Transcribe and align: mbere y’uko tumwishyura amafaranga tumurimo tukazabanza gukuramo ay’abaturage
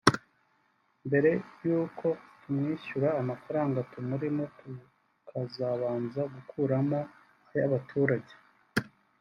mbere 1.07 1.31
y’uko 1.65 2.05
tumwishyura 2.41 3.09
amafaranga 3.21 3.79
tumurimo 3.91 4.43
tukazabanza 4.57 6.21
gukuramo 6.33 6.99
ay’abaturage 7.49 8.33